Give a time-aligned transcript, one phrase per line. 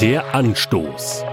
[0.00, 1.24] Der Anstoß.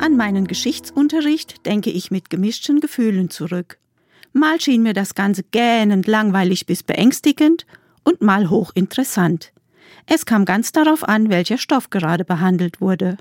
[0.00, 3.78] An meinen Geschichtsunterricht denke ich mit gemischten Gefühlen zurück.
[4.32, 7.66] Mal schien mir das Ganze gähnend langweilig bis beängstigend
[8.02, 9.52] und mal hochinteressant.
[10.06, 13.16] Es kam ganz darauf an, welcher Stoff gerade behandelt wurde.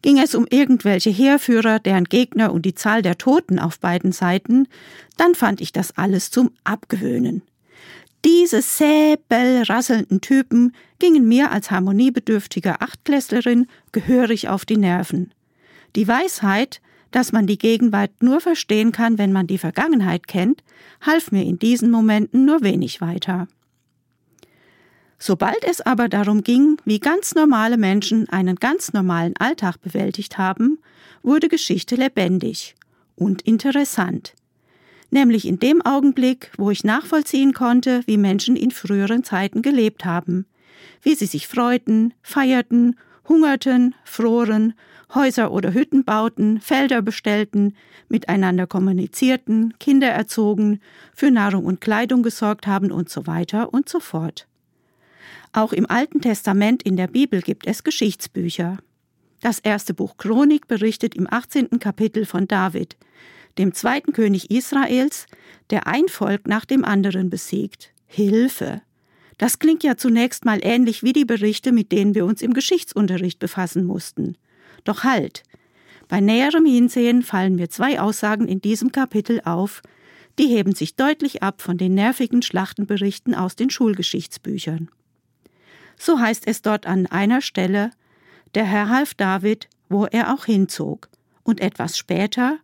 [0.00, 4.66] Ging es um irgendwelche Heerführer, deren Gegner und die Zahl der Toten auf beiden Seiten,
[5.18, 7.42] dann fand ich das alles zum Abgewöhnen.
[8.24, 15.32] Diese säbelrasselnden Typen gingen mir als harmoniebedürftiger Achtklässlerin gehörig auf die Nerven.
[15.94, 16.80] Die Weisheit,
[17.10, 20.62] dass man die Gegenwart nur verstehen kann, wenn man die Vergangenheit kennt,
[21.00, 23.46] half mir in diesen Momenten nur wenig weiter.
[25.18, 30.78] Sobald es aber darum ging, wie ganz normale Menschen einen ganz normalen Alltag bewältigt haben,
[31.22, 32.76] wurde Geschichte lebendig
[33.16, 34.34] und interessant.
[35.10, 40.46] Nämlich in dem Augenblick, wo ich nachvollziehen konnte, wie Menschen in früheren Zeiten gelebt haben,
[41.02, 44.74] wie sie sich freuten, feierten, hungerten, froren,
[45.14, 47.74] Häuser oder Hütten bauten, Felder bestellten,
[48.08, 50.80] miteinander kommunizierten, Kinder erzogen,
[51.14, 54.46] für Nahrung und Kleidung gesorgt haben und so weiter und so fort.
[55.52, 58.78] Auch im Alten Testament in der Bibel gibt es Geschichtsbücher.
[59.40, 61.78] Das erste Buch Chronik berichtet im 18.
[61.78, 62.96] Kapitel von David,
[63.58, 65.26] dem zweiten König Israels,
[65.70, 67.92] der ein Volk nach dem anderen besiegt.
[68.06, 68.82] Hilfe!
[69.36, 73.38] Das klingt ja zunächst mal ähnlich wie die Berichte, mit denen wir uns im Geschichtsunterricht
[73.38, 74.36] befassen mussten.
[74.84, 75.42] Doch halt!
[76.08, 79.82] Bei näherem Hinsehen fallen mir zwei Aussagen in diesem Kapitel auf,
[80.38, 84.88] die heben sich deutlich ab von den nervigen Schlachtenberichten aus den Schulgeschichtsbüchern.
[85.96, 87.90] So heißt es dort an einer Stelle,
[88.54, 91.08] der Herr half David, wo er auch hinzog.
[91.42, 92.58] Und etwas später,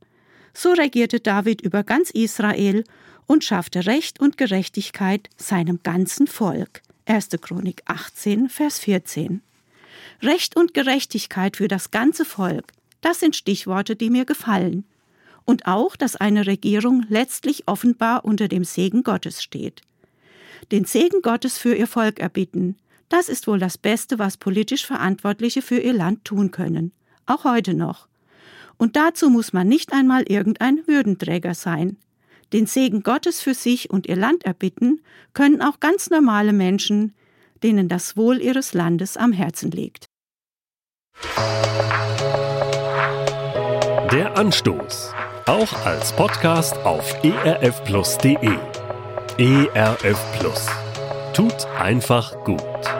[0.55, 2.85] so regierte David über ganz Israel
[3.27, 6.83] und schaffte Recht und Gerechtigkeit seinem ganzen Volk.
[7.07, 7.29] 1.
[7.41, 9.43] Chronik 18, Vers 14.
[10.23, 14.85] Recht und Gerechtigkeit für das ganze Volk, das sind Stichworte, die mir gefallen.
[15.45, 19.83] Und auch, dass eine Regierung letztlich offenbar unter dem Segen Gottes steht.
[20.73, 22.77] Den Segen Gottes für ihr Volk erbitten,
[23.11, 26.93] das ist wohl das Beste, was politisch Verantwortliche für ihr Land tun können.
[27.27, 28.09] Auch heute noch.
[28.77, 31.97] Und dazu muss man nicht einmal irgendein Würdenträger sein.
[32.53, 35.01] Den Segen Gottes für sich und ihr Land erbitten
[35.33, 37.15] können auch ganz normale Menschen,
[37.63, 40.07] denen das Wohl ihres Landes am Herzen liegt.
[44.13, 45.13] Der Anstoß.
[45.47, 48.57] Auch als Podcast auf erfplus.de.
[49.39, 50.67] ERF Plus.
[51.33, 52.94] Tut einfach gut.